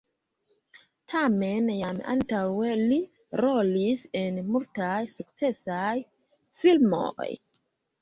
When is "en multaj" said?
4.25-4.99